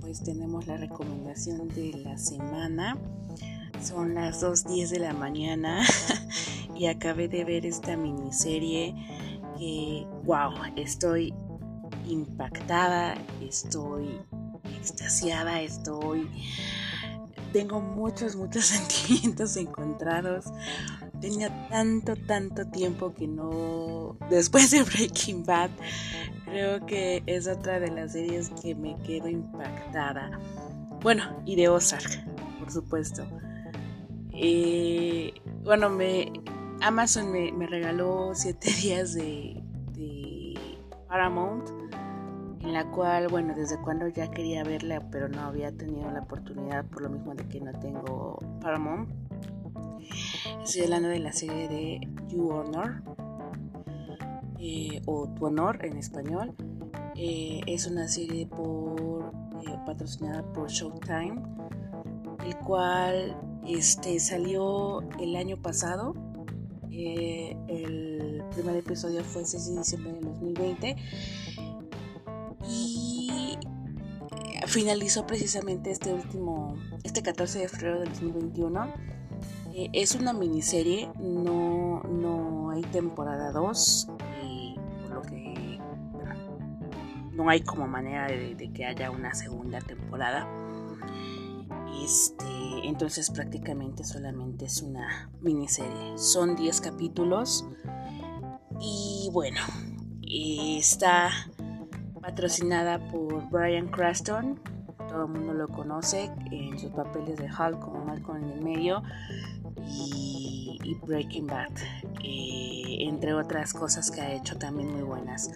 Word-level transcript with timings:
pues 0.00 0.22
tenemos 0.22 0.66
la 0.66 0.76
recomendación 0.76 1.68
de 1.68 1.92
la 2.04 2.16
semana. 2.16 2.96
Son 3.82 4.14
las 4.14 4.42
2.10 4.42 4.88
de 4.88 4.98
la 5.00 5.12
mañana 5.12 5.84
y 6.74 6.86
acabé 6.86 7.28
de 7.28 7.44
ver 7.44 7.66
esta 7.66 7.96
miniserie 7.96 8.94
que, 9.58 10.06
wow, 10.24 10.52
estoy 10.76 11.34
impactada, 12.06 13.14
estoy 13.40 14.20
extasiada, 14.78 15.60
estoy... 15.60 16.30
Tengo 17.52 17.80
muchos, 17.80 18.36
muchos 18.36 18.64
sentimientos 18.66 19.56
encontrados. 19.56 20.46
Tenía 21.20 21.68
tanto, 21.68 22.14
tanto 22.16 22.66
tiempo 22.66 23.14
que 23.14 23.26
no... 23.26 24.16
Después 24.30 24.70
de 24.70 24.82
Breaking 24.82 25.44
Bad, 25.44 25.70
creo 26.44 26.84
que 26.86 27.22
es 27.26 27.46
otra 27.46 27.80
de 27.80 27.90
las 27.90 28.12
series 28.12 28.50
que 28.62 28.74
me 28.74 28.96
quedo 29.04 29.28
impactada. 29.28 30.38
Bueno, 31.02 31.42
y 31.44 31.56
de 31.56 31.68
Ozark, 31.68 32.24
por 32.58 32.70
supuesto. 32.70 33.24
Eh, 34.32 35.32
bueno, 35.64 35.88
me, 35.88 36.30
Amazon 36.82 37.32
me, 37.32 37.66
regaló 37.66 38.32
siete 38.34 38.70
días 38.82 39.14
de, 39.14 39.62
de, 39.92 40.54
Paramount, 41.08 41.68
en 42.60 42.72
la 42.72 42.90
cual, 42.90 43.28
bueno, 43.28 43.54
desde 43.56 43.80
cuando 43.80 44.08
ya 44.08 44.30
quería 44.30 44.62
verla, 44.64 45.08
pero 45.10 45.28
no 45.28 45.40
había 45.42 45.72
tenido 45.72 46.10
la 46.10 46.20
oportunidad 46.20 46.84
por 46.86 47.02
lo 47.02 47.10
mismo 47.10 47.34
de 47.34 47.48
que 47.48 47.60
no 47.60 47.72
tengo 47.78 48.38
Paramount. 48.60 49.08
Estoy 50.62 50.82
hablando 50.82 51.08
de 51.08 51.20
la 51.20 51.32
serie 51.32 51.68
de 51.68 52.00
You 52.28 52.48
Honor, 52.50 53.02
eh, 54.58 55.00
o 55.06 55.28
Tu 55.28 55.46
Honor 55.46 55.84
en 55.84 55.96
español. 55.96 56.54
Eh, 57.14 57.60
es 57.66 57.86
una 57.86 58.08
serie 58.08 58.42
eh, 58.42 58.48
patrocinada 59.86 60.42
por 60.52 60.70
Showtime, 60.70 61.42
el 62.44 62.56
cual 62.58 63.36
este, 63.66 64.18
salió 64.18 65.02
el 65.20 65.36
año 65.36 65.56
pasado. 65.56 66.14
el 66.90 68.42
primer 68.54 68.76
episodio 68.76 69.22
fue 69.22 69.42
el 69.42 69.46
6 69.46 69.66
de 69.66 69.78
diciembre 69.78 70.12
de 70.14 70.20
2020 70.20 70.96
y 72.68 73.56
finalizó 74.66 75.26
precisamente 75.26 75.90
este 75.90 76.12
último, 76.12 76.74
este 77.04 77.22
14 77.22 77.60
de 77.60 77.68
febrero 77.68 78.00
del 78.00 78.08
2021. 78.08 79.16
Es 79.92 80.14
una 80.14 80.32
miniserie, 80.32 81.10
no, 81.18 82.02
no 82.04 82.70
hay 82.70 82.82
temporada 82.82 83.52
2 83.52 84.08
no 87.36 87.50
hay 87.50 87.60
como 87.60 87.86
manera 87.86 88.26
de, 88.26 88.70
que 88.72 88.86
haya 88.86 89.10
una 89.10 89.34
segunda 89.34 89.80
temporada. 89.80 90.48
Este, 92.02 92.46
entonces 92.84 93.30
prácticamente 93.30 94.04
solamente 94.04 94.64
es 94.64 94.82
una 94.82 95.30
miniserie. 95.40 96.16
Son 96.18 96.56
10 96.56 96.80
capítulos 96.80 97.66
y 98.80 99.28
bueno, 99.32 99.60
está 100.26 101.30
patrocinada 102.20 102.98
por 103.10 103.48
Brian 103.50 103.88
Craston. 103.88 104.60
Todo 105.08 105.26
el 105.26 105.32
mundo 105.32 105.52
lo 105.52 105.68
conoce 105.68 106.30
en 106.50 106.78
sus 106.78 106.90
papeles 106.90 107.36
de 107.36 107.46
Hulk 107.46 107.78
como 107.80 108.04
Malcolm 108.04 108.42
en 108.44 108.50
el 108.50 108.60
medio 108.62 109.02
y, 109.84 110.96
Breaking 111.06 111.46
Bad, 111.46 111.72
eh, 112.24 112.96
entre 113.00 113.34
otras 113.34 113.72
cosas 113.72 114.10
que 114.10 114.20
ha 114.20 114.32
hecho 114.34 114.56
también 114.56 114.92
muy 114.92 115.02
buenas. 115.02 115.50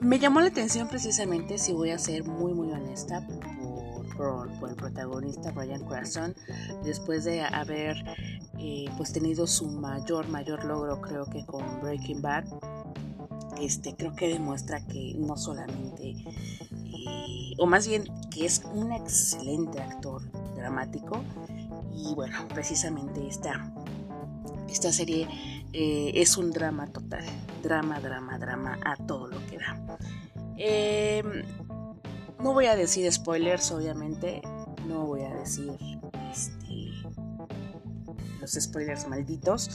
Me 0.00 0.18
llamó 0.18 0.40
la 0.40 0.48
atención 0.48 0.88
precisamente, 0.88 1.58
si 1.58 1.72
voy 1.72 1.90
a 1.90 1.98
ser 1.98 2.24
muy 2.24 2.52
muy 2.52 2.72
honesta, 2.72 3.26
por, 4.16 4.48
el 4.68 4.76
protagonista 4.76 5.50
Brian 5.52 5.84
Cranston, 5.84 6.34
después 6.84 7.24
de 7.24 7.42
haber 7.42 7.96
eh, 8.58 8.86
pues 8.96 9.12
tenido 9.12 9.46
su 9.46 9.66
mayor 9.66 10.28
mayor 10.28 10.64
logro 10.64 11.00
creo 11.00 11.26
que 11.26 11.44
con 11.44 11.80
Breaking 11.80 12.22
Bad. 12.22 12.44
Este, 13.60 13.94
creo 13.94 14.14
que 14.16 14.28
demuestra 14.28 14.84
que 14.86 15.14
no 15.16 15.36
solamente, 15.36 16.16
eh, 16.70 17.54
o 17.58 17.66
más 17.66 17.86
bien 17.86 18.04
que 18.30 18.46
es 18.46 18.62
un 18.74 18.90
excelente 18.90 19.80
actor 19.80 20.22
dramático, 20.56 21.22
y 21.94 22.14
bueno, 22.14 22.36
precisamente 22.48 23.26
esta, 23.26 23.72
esta 24.68 24.92
serie 24.92 25.28
eh, 25.72 26.12
es 26.14 26.36
un 26.36 26.50
drama 26.50 26.86
total, 26.86 27.24
drama, 27.62 28.00
drama, 28.00 28.38
drama 28.38 28.78
a 28.84 28.96
todo 28.96 29.28
lo 29.28 29.46
que 29.46 29.58
da. 29.58 29.98
Em, 30.56 31.44
no 32.40 32.52
voy 32.52 32.66
a 32.66 32.76
decir 32.76 33.10
spoilers, 33.12 33.70
obviamente. 33.70 34.42
No 34.86 35.06
voy 35.06 35.22
a 35.22 35.34
decir 35.34 35.76
este, 36.30 36.90
los 38.40 38.52
spoilers 38.52 39.08
malditos, 39.08 39.70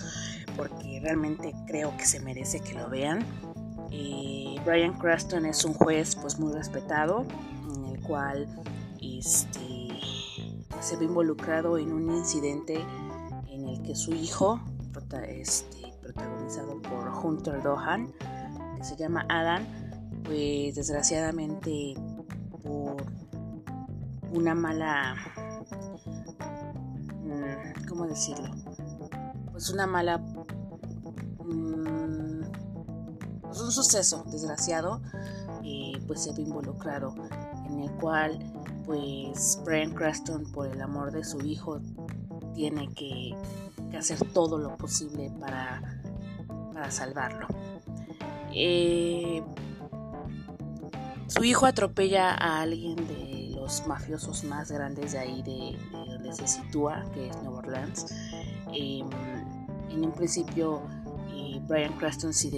porque 0.55 0.99
realmente 1.01 1.53
creo 1.65 1.95
que 1.97 2.05
se 2.05 2.19
merece 2.19 2.59
que 2.59 2.73
lo 2.73 2.89
vean. 2.89 3.25
Eh, 3.91 4.55
Brian 4.65 4.93
Cranston 4.97 5.45
es 5.45 5.63
un 5.63 5.73
juez 5.73 6.15
pues 6.17 6.39
muy 6.39 6.53
respetado, 6.53 7.25
en 7.73 7.85
el 7.85 7.99
cual 8.01 8.47
este, 9.01 9.76
se 10.81 10.97
ve 10.97 11.05
involucrado 11.05 11.77
en 11.77 11.91
un 11.91 12.09
incidente 12.15 12.85
en 13.49 13.67
el 13.67 13.81
que 13.83 13.95
su 13.95 14.13
hijo, 14.13 14.59
este, 15.27 15.93
protagonizado 16.01 16.81
por 16.81 17.09
Hunter 17.23 17.61
Dohan, 17.61 18.13
que 18.77 18.83
se 18.83 18.95
llama 18.95 19.25
Adam, 19.29 19.65
pues 20.23 20.75
desgraciadamente 20.75 21.95
por 22.63 22.97
una 24.31 24.53
mala... 24.53 25.15
Mm, 27.23 27.85
¿Cómo 27.87 28.07
decirlo? 28.07 28.49
Pues 29.51 29.69
una 29.69 29.87
mala... 29.87 30.17
Mm, 31.39 32.07
un 33.45 33.71
suceso 33.71 34.23
desgraciado, 34.29 35.01
eh, 35.63 35.93
pues 36.05 36.23
se 36.23 36.33
ve 36.33 36.43
involucrado 36.43 37.15
en 37.65 37.79
el 37.81 37.91
cual 37.93 38.39
pues 38.87 39.61
Brian 39.65 39.93
Cranston 39.93 40.49
por 40.51 40.67
el 40.67 40.81
amor 40.81 41.11
de 41.11 41.23
su 41.25 41.45
hijo 41.45 41.81
tiene 42.55 42.87
que, 42.93 43.35
hacer 43.95 44.17
todo 44.31 44.57
lo 44.57 44.75
posible 44.77 45.29
para, 45.39 46.01
para 46.73 46.89
salvarlo. 46.89 47.47
Eh, 48.53 49.43
su 51.27 51.43
hijo 51.43 51.65
atropella 51.65 52.31
a 52.31 52.61
alguien 52.61 52.95
de 52.95 53.51
los 53.53 53.85
mafiosos 53.85 54.45
más 54.45 54.71
grandes 54.71 55.11
de 55.11 55.19
ahí, 55.19 55.43
de, 55.43 55.77
donde 55.91 56.33
se 56.33 56.47
sitúa, 56.47 57.03
que 57.13 57.27
es 57.27 57.35
Nueva 57.43 57.59
Orleans. 57.59 58.05
Em, 58.71 59.09
en 59.89 60.05
un 60.05 60.11
principio, 60.13 60.81
eh, 61.33 61.59
Brian 61.67 61.93
Cranston 61.97 62.33
sí, 62.33 62.49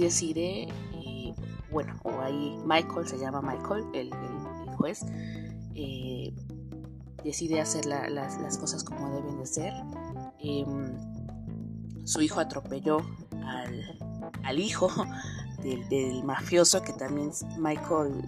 decide, 0.00 0.68
eh, 0.94 1.34
bueno, 1.70 1.94
o 2.04 2.20
ahí 2.20 2.58
Michael, 2.64 3.06
se 3.06 3.18
llama 3.18 3.42
Michael, 3.42 3.84
el, 3.92 4.10
juez, 4.78 5.04
eh, 5.80 6.34
decide 7.22 7.60
hacer 7.60 7.86
las, 7.86 8.58
cosas 8.58 8.82
como 8.82 9.14
deben 9.14 9.38
de 9.38 9.46
ser. 9.46 9.72
Em, 10.40 10.96
su 12.04 12.20
hijo 12.20 12.40
atropelló 12.40 12.98
al, 14.42 14.58
hijo 14.58 14.90
del, 15.62 16.24
mafioso, 16.24 16.82
que 16.82 16.92
también 16.94 17.30
Michael 17.58 18.24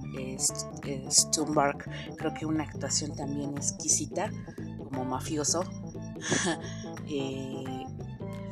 Stumbark, 1.10 1.88
creo 2.16 2.34
que 2.34 2.46
una 2.46 2.62
actuación 2.64 3.16
también 3.16 3.56
exquisita 3.56 4.30
como 4.78 5.04
mafioso. 5.04 5.64
Eh, 7.12 7.86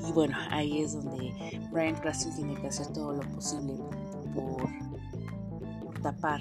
y 0.05 0.13
bueno, 0.13 0.37
ahí 0.51 0.83
es 0.83 0.95
donde 0.95 1.61
Brian 1.71 1.95
Cranston 1.95 2.35
tiene 2.35 2.61
que 2.61 2.67
hacer 2.67 2.89
todo 2.89 3.13
lo 3.13 3.21
posible 3.31 3.75
por 4.35 4.69
tapar 6.03 6.41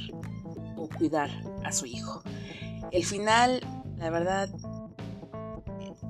o 0.78 0.88
cuidar 0.88 1.30
a 1.64 1.72
su 1.72 1.86
hijo. 1.86 2.22
El 2.92 3.06
final, 3.06 3.62
la 3.98 4.10
verdad, 4.10 4.50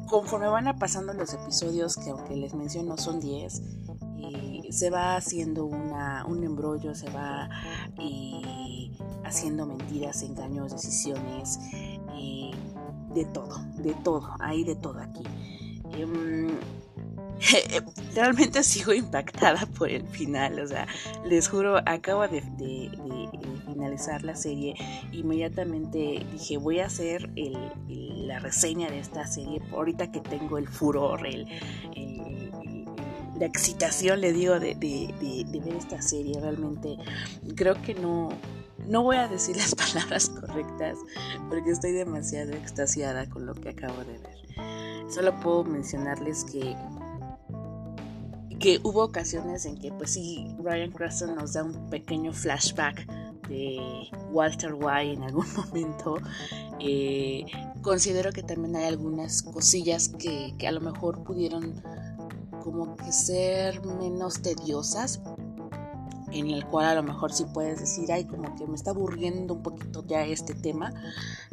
conforme 0.07 0.47
van 0.47 0.77
pasando 0.77 1.13
los 1.13 1.33
episodios, 1.33 1.97
que 1.97 2.09
aunque 2.09 2.35
les 2.35 2.53
menciono 2.53 2.97
son 2.97 3.19
10, 3.19 3.61
se 4.69 4.89
va 4.89 5.15
haciendo 5.15 5.65
un 5.65 6.43
embrollo, 6.43 6.93
se 6.93 7.09
va 7.09 7.49
haciendo 9.23 9.65
mentiras, 9.65 10.21
engaños, 10.23 10.71
decisiones, 10.71 11.59
de 13.13 13.25
todo, 13.25 13.59
de 13.77 13.93
todo, 14.03 14.29
hay 14.39 14.63
de 14.63 14.75
todo 14.75 14.99
aquí. 14.99 15.23
Em, 15.93 16.49
realmente 18.15 18.63
sigo 18.63 18.93
impactada 18.93 19.65
por 19.77 19.89
el 19.89 20.05
final, 20.07 20.59
o 20.59 20.67
sea, 20.67 20.87
les 21.25 21.47
juro, 21.47 21.77
acabo 21.85 22.27
de, 22.27 22.43
finalizar 23.77 24.23
la 24.23 24.35
serie, 24.35 24.73
inmediatamente 25.11 26.25
dije, 26.31 26.57
voy 26.57 26.79
a 26.79 26.87
hacer 26.87 27.29
la 27.87 28.39
reseña 28.39 28.89
de 28.89 28.99
esta 28.99 29.27
serie, 29.27 29.61
ahorita 29.71 30.11
que 30.11 30.19
tengo 30.19 30.57
el 30.57 30.67
furor, 30.67 31.27
el, 31.27 31.47
la 33.39 33.45
excitación, 33.45 34.21
le 34.21 34.33
digo, 34.33 34.59
de, 34.59 34.73
ver 34.79 35.75
esta 35.75 36.01
serie. 36.01 36.39
Realmente 36.41 36.97
creo 37.55 37.79
que 37.83 37.93
no, 37.93 38.29
No 38.87 39.03
voy 39.03 39.17
a 39.17 39.27
decir 39.27 39.55
las 39.57 39.75
palabras 39.93 40.29
correctas 40.29 40.97
porque 41.47 41.69
estoy 41.69 41.91
demasiado 41.91 42.53
extasiada 42.53 43.29
con 43.29 43.45
lo 43.45 43.53
que 43.53 43.69
acabo 43.69 43.99
de 43.99 44.17
ver. 44.17 45.11
Solo 45.11 45.39
puedo 45.39 45.63
mencionarles 45.63 46.45
que 46.45 46.75
que 48.59 48.79
hubo 48.83 49.03
ocasiones 49.03 49.65
en 49.65 49.77
que 49.77 49.91
pues 49.91 50.13
sí, 50.13 50.47
Ryan 50.63 50.91
Cranston 50.91 51.35
nos 51.35 51.53
da 51.53 51.63
un 51.63 51.89
pequeño 51.91 52.33
flashback 52.33 53.07
de 53.47 53.79
Walter 54.31 54.73
White 54.73 55.13
en 55.13 55.23
algún 55.23 55.45
momento. 55.55 56.17
Eh, 56.79 57.45
considero 57.81 58.31
que 58.31 58.43
también 58.43 58.75
hay 58.75 58.85
algunas 58.85 59.41
cosillas 59.41 60.09
que, 60.09 60.53
que 60.57 60.67
a 60.67 60.71
lo 60.71 60.81
mejor 60.81 61.23
pudieron 61.23 61.81
como 62.63 62.95
que 62.97 63.11
ser 63.11 63.83
menos 63.85 64.41
tediosas 64.41 65.21
en 66.31 66.49
el 66.49 66.65
cual 66.65 66.85
a 66.85 66.95
lo 66.95 67.03
mejor 67.03 67.31
sí 67.31 67.45
puedes 67.53 67.79
decir, 67.79 68.11
ay, 68.11 68.25
como 68.25 68.53
que 68.55 68.67
me 68.67 68.75
está 68.75 68.91
aburriendo 68.91 69.53
un 69.53 69.63
poquito 69.63 70.03
ya 70.05 70.25
este 70.25 70.53
tema, 70.53 70.93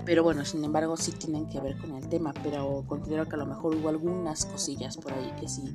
pero 0.05 0.23
bueno, 0.23 0.44
sin 0.44 0.64
embargo 0.64 0.97
sí 0.97 1.12
tienen 1.12 1.47
que 1.47 1.61
ver 1.61 1.79
con 1.79 1.94
el 1.94 2.08
tema, 2.08 2.35
pero 2.43 2.85
considero 2.87 3.29
que 3.29 3.37
a 3.37 3.38
lo 3.38 3.47
mejor 3.47 3.76
hubo 3.76 3.88
algunas 3.88 4.44
cosillas 4.47 4.97
por 4.97 5.12
ahí 5.12 5.32
que 5.40 5.49
sí, 5.49 5.75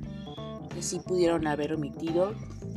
que 0.74 0.82
sí 0.82 1.00
pudieron 1.00 1.46
haber 1.46 1.74
omitido 1.74 2.34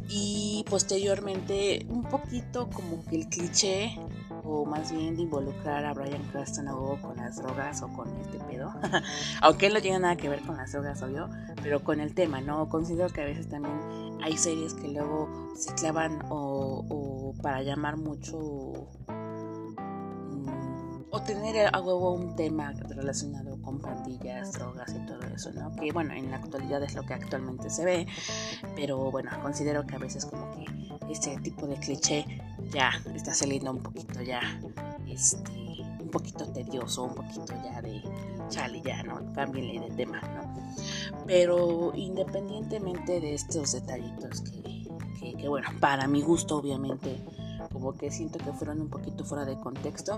y 0.10 0.66
posteriormente 0.70 1.86
un 1.90 2.04
poquito 2.04 2.70
como 2.70 3.04
que 3.06 3.16
el 3.16 3.30
cliché 3.30 3.98
o 4.44 4.66
más 4.66 4.92
bien 4.92 5.16
de 5.16 5.22
involucrar 5.22 5.86
a 5.86 5.94
Brian 5.94 6.22
Cranston 6.32 6.66
con 7.02 7.16
las 7.16 7.38
drogas 7.38 7.82
o 7.82 7.88
con 7.94 8.10
este 8.20 8.40
pedo, 8.40 8.74
aunque 9.42 9.70
no 9.70 9.82
tiene 9.82 10.00
nada 10.00 10.18
que 10.18 10.28
ver 10.28 10.42
con 10.42 10.58
las 10.58 10.74
drogas, 10.74 11.02
obvio, 11.02 11.30
pero 11.62 11.84
con 11.84 12.02
el 12.02 12.14
tema, 12.14 12.42
¿no? 12.42 12.68
Considero 12.68 13.10
que 13.10 13.22
a 13.22 13.26
veces 13.26 13.48
también 13.48 13.80
hay 14.22 14.38
series 14.38 14.74
que 14.74 14.90
luego 14.90 15.54
se 15.56 15.74
clavan 15.76 16.20
o 16.30 17.34
para 17.42 17.62
llamar 17.62 17.98
mucho 17.98 18.90
o 21.14 21.22
tener 21.22 21.70
a 21.72 21.80
huevo 21.80 22.12
un 22.12 22.36
tema 22.36 22.74
relacionado 22.90 23.62
con 23.62 23.80
pandillas, 23.80 24.54
drogas 24.54 24.96
y 24.96 25.06
todo 25.06 25.22
eso, 25.36 25.52
¿no? 25.52 25.72
Que 25.76 25.92
bueno, 25.92 26.12
en 26.12 26.32
la 26.32 26.38
actualidad 26.38 26.82
es 26.82 26.96
lo 26.96 27.04
que 27.04 27.14
actualmente 27.14 27.70
se 27.70 27.86
ve, 27.86 28.08
pero 28.76 29.12
bueno, 29.12 29.30
considero 29.44 29.86
que 29.86 29.96
a 29.96 30.00
veces 30.00 30.26
como 30.26 30.50
que 30.56 30.66
este 31.12 31.38
tipo 31.38 31.68
de 31.68 31.76
cliché 31.76 32.26
ya 32.72 32.90
está 33.14 33.32
saliendo 33.32 33.70
un 33.70 33.84
poquito 33.84 34.24
ya, 34.24 34.42
este, 35.08 35.52
un 36.02 36.10
poquito 36.10 36.52
tedioso, 36.52 37.04
un 37.04 37.14
poquito 37.14 37.54
ya 37.64 37.80
de, 37.84 38.02
chale 38.50 38.82
ya, 38.84 39.04
¿no? 39.04 39.32
Cámbienle 39.34 39.88
de 39.88 39.96
tema, 39.96 40.20
¿no? 40.20 40.52
Pero 41.28 41.92
independientemente 41.94 43.22
de 43.22 43.36
estos 43.36 43.74
detallitos 43.74 44.42
que, 44.42 45.36
que 45.38 45.48
bueno, 45.48 45.70
para 45.80 46.08
mi 46.08 46.24
gusto 46.24 46.58
obviamente 46.58 47.24
que 47.92 48.10
siento 48.10 48.40
que 48.40 48.54
fueron 48.54 48.80
un 48.80 48.90
poquito 48.90 49.26
fuera 49.26 49.44
de 49.44 49.58
contexto. 49.58 50.18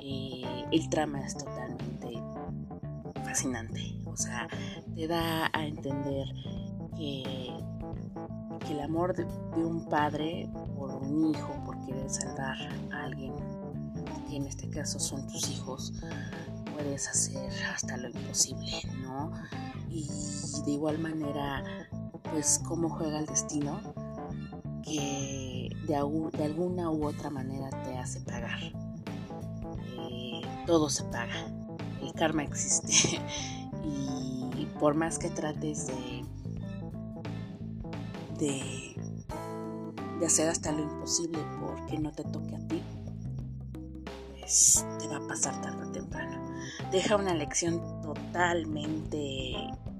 el 0.00 0.88
trama 0.90 1.24
es 1.24 1.36
totalmente 1.36 2.20
fascinante. 3.24 4.00
O 4.06 4.16
sea, 4.16 4.48
te 4.94 5.06
da 5.06 5.50
a 5.52 5.66
entender 5.66 6.26
que, 6.96 7.52
que 8.66 8.72
el 8.72 8.80
amor 8.80 9.14
de, 9.14 9.24
un 9.56 9.86
padre 9.88 10.48
por 10.76 10.90
un 10.90 11.30
hijo, 11.30 11.52
por 11.64 11.78
querer 11.84 12.08
salvar 12.08 12.56
a 12.92 13.04
alguien, 13.04 13.32
que 14.28 14.36
en 14.36 14.46
este 14.46 14.68
caso 14.70 14.98
son 14.98 15.26
tus 15.26 15.50
hijos, 15.50 15.92
puedes 16.74 17.08
hacer 17.08 17.50
hasta 17.74 17.96
lo 17.96 18.08
imposible, 18.08 18.80
¿no? 19.02 19.32
Y 19.90 20.08
de 20.64 20.72
igual 20.72 20.98
manera, 20.98 21.62
pues 22.30 22.60
cómo 22.64 22.88
juega 22.88 23.18
el 23.20 23.26
destino, 23.26 23.80
que 24.82 25.53
de, 25.86 25.96
alguna 25.96 26.90
u 26.90 27.06
otra 27.06 27.30
manera 27.30 27.68
te 27.84 27.96
hace 27.96 28.20
pagar. 28.20 28.58
Eh, 28.62 30.42
todo 30.66 30.88
se 30.88 31.04
paga, 31.04 31.46
el 32.02 32.12
karma 32.14 32.42
existe 32.42 32.92
y 34.58 34.66
por 34.78 34.94
más 34.94 35.18
que 35.18 35.30
trates 35.30 35.86
de, 35.86 36.24
de, 38.38 38.96
de 40.20 40.26
hacer 40.26 40.48
hasta 40.48 40.72
lo 40.72 40.82
imposible 40.82 41.38
porque 41.60 41.98
no 41.98 42.12
te 42.12 42.24
toque 42.24 42.56
a 42.56 42.68
ti, 42.68 42.82
pues 44.38 44.86
te 44.98 45.08
va 45.08 45.16
a 45.16 45.26
pasar 45.26 45.60
tarde 45.60 45.84
o 45.84 45.92
temprano. 45.92 46.44
Deja 46.90 47.16
una 47.16 47.34
lección 47.34 47.80
totalmente 48.02 49.54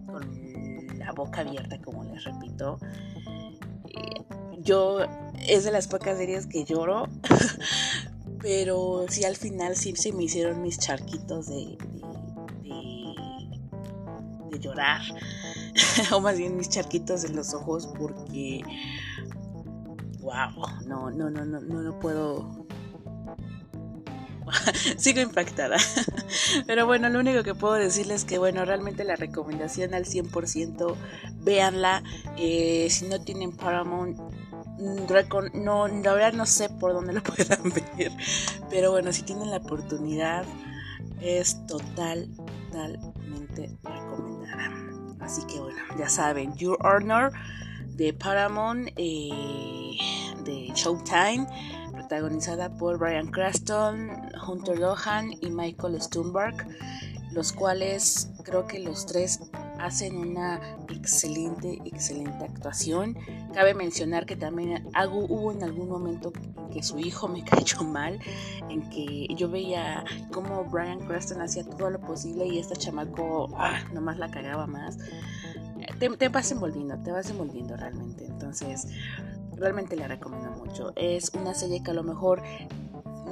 con 0.07 0.99
la 0.99 1.13
boca 1.13 1.41
abierta, 1.41 1.81
como 1.81 2.05
les 2.05 2.25
repito. 2.25 2.79
Eh, 3.89 4.25
yo 4.61 5.01
es 5.47 5.65
de 5.65 5.73
las 5.73 5.89
pocas 5.89 6.19
series 6.19 6.47
que 6.47 6.65
lloro, 6.65 7.09
pero 8.41 9.07
sí 9.09 9.25
al 9.25 9.37
final 9.37 9.77
sí 9.77 9.95
se 9.97 10.13
me 10.13 10.25
hicieron 10.25 10.63
mis 10.63 10.79
charquitos 10.79 11.47
de, 11.47 11.79
de, 14.51 14.59
llorar, 14.59 15.03
o 16.13 16.21
más 16.21 16.39
bien 16.39 16.57
mis 16.57 16.69
charquitos 16.69 17.25
en 17.25 17.37
los 17.37 17.53
ojos 17.55 17.89
porque, 17.99 18.63
wow, 20.21 20.53
no, 20.87 21.11
no, 21.11 21.31
no, 21.31 21.45
no, 21.45 21.61
no, 21.61 21.83
no 21.83 21.99
puedo 21.99 22.65
sigo 24.97 25.21
impactada. 25.21 25.77
Pero 26.67 26.87
bueno, 26.87 27.09
lo 27.09 27.19
único 27.21 27.43
que 27.43 27.55
puedo 27.55 27.75
decirles 27.75 28.23
es 28.23 28.25
que, 28.25 28.39
bueno, 28.39 28.65
realmente 28.65 29.05
la 29.05 29.17
recomendación 29.17 29.95
al 29.95 30.05
100%, 30.05 30.95
véanla. 31.43 32.03
Eh, 32.37 32.89
si 32.91 33.07
no 33.07 33.21
tienen 33.23 33.53
Paramount, 33.53 34.19
no, 35.55 35.89
la 35.89 36.13
verdad 36.15 36.33
no 36.33 36.47
sé 36.47 36.69
por 36.69 36.93
dónde 36.93 37.13
lo 37.13 37.23
puedan 37.23 37.63
ver, 37.97 38.13
pero 38.71 38.91
bueno, 38.91 39.13
si 39.13 39.23
tienen 39.23 39.51
la 39.51 39.59
oportunidad, 39.59 40.45
es 41.21 41.67
total, 41.67 42.29
totalmente 42.71 43.77
recomendada. 43.83 44.71
Así 45.21 45.43
que 45.47 45.59
bueno, 45.59 45.79
ya 45.99 46.09
saben, 46.09 46.55
Your 46.57 46.79
Honor 46.85 47.33
de 47.97 48.13
Paramount, 48.13 48.89
eh, 48.97 49.97
de 50.45 50.71
Showtime, 50.75 51.47
protagonizada 51.93 52.69
por 52.77 52.99
Brian 52.99 53.29
Cranston, 53.29 54.11
Hunter 54.47 54.79
Lohan 54.79 55.33
y 55.41 55.51
Michael 55.51 56.01
Stumberg, 56.03 56.57
los 57.33 57.53
cuales 57.53 58.31
creo 58.43 58.67
que 58.67 58.81
los 58.81 59.07
tres 59.07 59.41
hacen 59.85 60.17
una 60.17 60.61
excelente, 60.89 61.79
excelente 61.85 62.45
actuación. 62.45 63.17
Cabe 63.53 63.75
mencionar 63.75 64.25
que 64.25 64.35
también 64.35 64.89
hubo 65.11 65.53
en 65.53 65.63
algún 65.63 65.89
momento 65.89 66.33
en 66.57 66.71
que 66.71 66.83
su 66.83 66.99
hijo 66.99 67.29
me 67.29 67.45
cayó 67.45 67.83
mal, 67.85 68.19
en 68.71 68.89
que 68.89 69.27
yo 69.35 69.51
veía 69.51 70.05
cómo 70.33 70.65
Brian 70.65 71.01
Cranston 71.01 71.43
hacía 71.43 71.65
todo 71.65 71.91
lo 71.91 72.01
posible 72.01 72.47
y 72.47 72.59
este 72.59 72.77
chamaco 72.77 73.49
ah, 73.59 73.81
nomás 73.93 74.19
la 74.19 74.31
cagaba 74.31 74.67
más. 74.67 74.99
Te, 75.99 76.09
te 76.09 76.29
vas 76.29 76.51
envolviendo, 76.51 76.97
te 77.03 77.13
vas 77.13 77.29
envolviendo 77.29 77.77
realmente. 77.77 78.25
Entonces, 78.25 78.89
realmente 79.55 79.97
la 79.97 80.09
recomiendo 80.09 80.51
mucho. 80.53 80.93
Es 80.97 81.31
una 81.35 81.55
serie 81.55 81.83
que 81.83 81.91
a 81.91 81.95
lo 81.95 82.03
mejor 82.03 82.43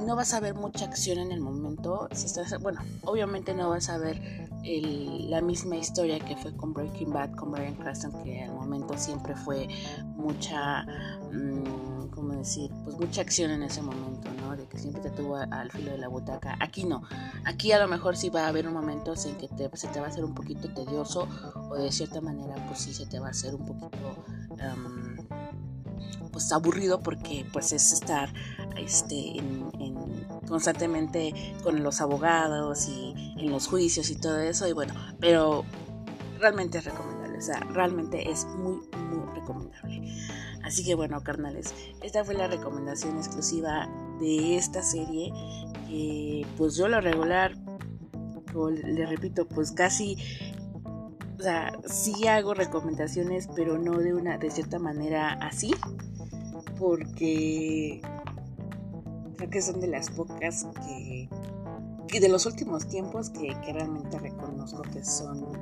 no 0.07 0.17
vas 0.17 0.35
a 0.35 0.41
ver 0.41 0.55
mucha 0.55 0.85
acción 0.85 1.19
en 1.19 1.33
el 1.33 1.41
momento. 1.41 2.09
Si 2.13 2.27
estás, 2.27 2.61
bueno, 2.61 2.81
obviamente 3.05 3.55
no 3.55 3.71
vas 3.71 3.89
a 3.89 3.99
ver 3.99 4.21
la 4.65 5.41
misma 5.41 5.77
historia 5.77 6.21
que 6.21 6.37
fue 6.37 6.57
con 6.57 6.73
Breaking 6.73 7.13
Bad, 7.13 7.33
con 7.33 7.51
Brian 7.51 7.75
Cranston, 7.75 8.23
que 8.23 8.43
al 8.43 8.53
momento 8.53 8.97
siempre 8.97 9.35
fue 9.35 9.69
mucha, 10.17 10.85
mm, 11.33 12.11
¿cómo 12.11 12.35
decir? 12.35 12.71
Pues 12.85 12.97
mucha 12.97 13.23
acción 13.23 13.51
en 13.51 13.63
ese 13.65 13.83
momento, 13.83 14.31
¿no? 14.41 14.57
De 14.57 14.67
que 14.67 14.79
siempre 14.79 15.03
te 15.03 15.11
tuvo 15.11 15.37
al 15.37 15.71
filo 15.71 15.91
de 15.93 15.99
la 15.99 16.09
butaca. 16.09 16.57
Aquí 16.61 16.85
no. 16.85 17.03
Aquí 17.45 17.73
a 17.73 17.81
lo 17.81 17.89
mejor 17.89 18.17
sí 18.17 18.31
va 18.31 18.45
a 18.45 18.49
haber 18.49 18.71
momentos 18.71 19.27
en 19.27 19.37
que 19.37 19.49
se 19.75 19.89
te 19.89 20.01
va 20.01 20.07
a 20.07 20.09
hacer 20.11 20.25
un 20.25 20.35
poquito 20.35 20.73
tedioso 20.73 21.27
o 21.71 21.75
de 21.75 21.91
cierta 21.91 22.21
manera 22.21 22.55
pues 22.67 22.81
sí 22.81 22.95
se 22.95 23.07
te 23.07 23.19
va 23.19 23.29
a 23.29 23.31
hacer 23.31 23.55
un 23.55 23.67
poquito... 23.67 23.99
pues 26.33 26.51
aburrido 26.53 27.01
porque 27.01 27.47
pues 27.53 27.73
es 27.73 27.93
estar 27.93 28.33
este, 28.77 29.39
en, 29.39 29.71
constantemente 30.49 31.33
con 31.63 31.83
los 31.83 32.01
abogados 32.01 32.89
y 32.89 33.35
en 33.39 33.51
los 33.51 33.69
juicios 33.69 34.11
y 34.11 34.17
todo 34.17 34.41
eso. 34.41 34.67
Y 34.67 34.73
bueno, 34.73 34.95
pero 35.21 35.65
realmente 36.39 36.79
es 36.79 36.85
recomendable. 36.85 37.39
O 37.39 37.43
sea, 37.43 37.61
realmente 37.61 38.31
es 38.31 38.47
muy, 38.47 38.81
muy 39.11 39.35
recomendable. 39.35 40.03
Así 40.65 40.85
que 40.85 40.95
bueno, 40.95 41.23
carnales, 41.23 41.75
esta 42.03 42.25
fue 42.25 42.35
la 42.35 42.47
recomendación 42.47 43.17
exclusiva 43.17 43.89
de 44.21 44.57
esta 44.57 44.83
serie. 44.83 45.33
Que 45.89 46.47
pues 46.57 46.77
yo 46.77 46.89
lo 46.89 47.01
regular, 47.01 47.55
le 48.55 49.07
repito, 49.07 49.47
pues 49.47 49.73
casi 49.73 50.17
o 51.43 51.45
sea, 51.45 51.73
sí 51.87 52.29
hago 52.29 52.55
recomendaciones, 52.55 53.49
pero 53.57 53.77
no 53.77 53.99
de 53.99 54.15
una, 54.15 54.39
de 54.39 54.49
cierta 54.49 54.79
manera 54.79 55.33
así, 55.33 55.75
porque 56.83 58.01
que 59.53 59.63
son 59.63 59.81
de 59.81 59.87
las 59.87 60.11
pocas 60.11 60.67
que, 60.85 61.29
de 62.21 62.29
los 62.29 62.45
últimos 62.45 62.89
tiempos 62.89 63.31
que, 63.31 63.55
realmente 63.73 64.19
reconozco 64.19 64.83
que 64.83 65.05
son 65.05 65.43
muy, 65.43 65.57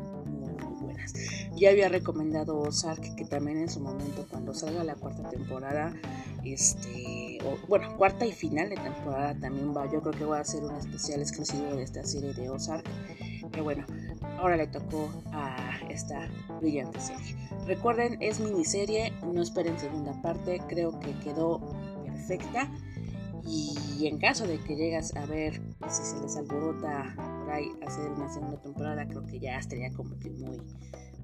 buenas. 0.80 1.12
Ya 1.56 1.70
había 1.70 1.90
recomendado 1.90 2.58
Ozark, 2.58 3.16
que 3.16 3.26
también 3.26 3.58
en 3.58 3.68
su 3.68 3.80
momento, 3.80 4.26
cuando 4.30 4.54
salga 4.54 4.82
la 4.82 4.94
cuarta 4.94 5.28
temporada, 5.28 5.94
este, 6.42 7.38
bueno, 7.68 7.94
cuarta 7.98 8.24
y 8.24 8.32
final 8.32 8.70
de 8.70 8.76
temporada 8.76 9.38
también 9.38 9.76
va. 9.76 9.90
Yo 9.92 10.00
creo 10.00 10.14
que 10.14 10.24
voy 10.24 10.38
a 10.38 10.40
hacer 10.40 10.64
un 10.64 10.74
especial 10.76 11.20
exclusivo 11.20 11.74
de 11.74 11.82
esta 11.82 12.02
serie 12.02 12.32
de 12.32 12.48
Ozark. 12.48 12.86
Que 13.52 13.60
bueno, 13.60 13.84
ahora 14.38 14.56
le 14.56 14.68
tocó 14.68 15.10
a 15.32 15.80
esta 15.90 16.30
brillante 16.60 16.98
serie. 16.98 17.39
Recuerden, 17.70 18.16
es 18.18 18.40
miniserie, 18.40 19.12
no 19.22 19.42
esperen 19.42 19.78
segunda 19.78 20.12
parte, 20.22 20.60
creo 20.66 20.98
que 20.98 21.16
quedó 21.20 21.60
perfecta. 22.04 22.68
Y 23.46 24.08
en 24.08 24.18
caso 24.18 24.44
de 24.44 24.58
que 24.58 24.74
llegas 24.74 25.14
a 25.14 25.24
ver 25.26 25.62
si 25.88 26.02
se 26.02 26.20
les 26.20 26.36
alborota 26.36 27.14
por 27.16 27.48
ahí 27.52 27.68
hacer 27.86 28.10
una 28.10 28.28
segunda 28.28 28.60
temporada, 28.60 29.06
creo 29.06 29.24
que 29.24 29.38
ya 29.38 29.56
estaría 29.56 29.92
como 29.92 30.16
muy, 30.16 30.60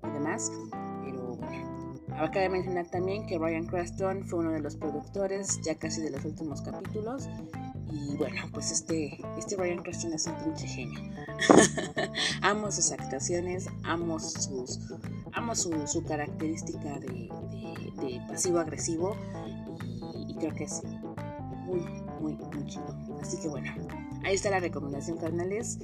muy 0.01 0.13
demás. 0.13 0.53
Pero 1.05 1.35
bueno, 1.35 1.99
acaba 2.13 2.43
de 2.43 2.49
mencionar 2.49 2.87
también 2.93 3.27
que 3.27 3.39
Ryan 3.41 3.67
Creston 3.67 4.23
fue 4.23 4.39
uno 4.39 4.53
de 4.53 4.61
los 4.61 4.77
productores 4.77 5.61
ya 5.65 5.75
casi 5.75 6.01
de 6.01 6.11
los 6.11 6.25
últimos 6.25 6.63
capítulos. 6.63 7.29
Y 7.91 8.17
bueno, 8.19 8.43
pues 8.53 8.71
este, 8.71 9.19
este 9.37 9.57
Ryan 9.57 9.83
Creston 9.83 10.13
es 10.13 10.29
un 10.29 10.37
pinche 10.37 10.69
genio. 10.69 11.01
amo 12.43 12.71
sus 12.71 12.93
actuaciones, 12.93 13.67
amo, 13.83 14.21
sus, 14.21 14.79
amo 15.37 15.55
su, 15.55 15.71
característica 16.09 16.99
de, 16.99 17.31
pasivo-agresivo 18.29 19.15
y, 20.29 20.35
creo 20.35 20.55
que 20.55 20.65
es 20.65 20.83
muy, 21.67 21.81
muy, 22.21 22.35
muy 22.55 22.67
chido. 22.67 22.87
Así 23.21 23.39
que 23.39 23.49
bueno, 23.49 23.71
ahí 24.25 24.35
está 24.35 24.51
la 24.51 24.61
recomendación, 24.61 25.19
carnales. 25.19 25.79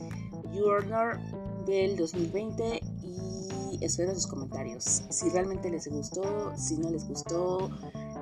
Honor 0.54 1.18
del 1.66 1.96
2020 1.96 2.80
y 3.02 3.84
espero 3.84 4.14
sus 4.14 4.26
comentarios. 4.26 5.02
Si 5.10 5.28
realmente 5.30 5.70
les 5.70 5.88
gustó, 5.88 6.52
si 6.56 6.76
no 6.76 6.90
les 6.90 7.08
gustó, 7.08 7.70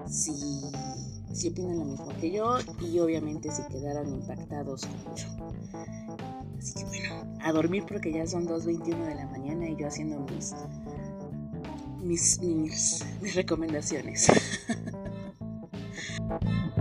si, 0.06 0.32
si 1.32 1.48
opinan 1.48 1.78
lo 1.78 1.84
mismo 1.86 2.08
que 2.20 2.30
yo 2.30 2.58
y 2.80 2.98
obviamente 2.98 3.50
si 3.50 3.62
quedaron 3.64 4.12
impactados 4.12 4.82
yo. 5.16 5.26
Así 6.58 6.74
que 6.74 6.84
bueno, 6.84 7.38
a 7.42 7.52
dormir 7.52 7.84
porque 7.88 8.12
ya 8.12 8.26
son 8.26 8.46
2.21 8.46 9.06
de 9.06 9.14
la 9.14 9.26
mañana 9.26 9.68
y 9.68 9.76
yo 9.76 9.88
haciendo 9.88 10.20
mis, 10.20 10.54
mis, 12.02 12.40
mis, 12.40 13.04
mis 13.20 13.34
recomendaciones. 13.34 14.28